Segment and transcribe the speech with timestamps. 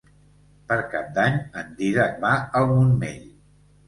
[0.69, 3.29] Per Cap d'Any en Dídac va al Montmell.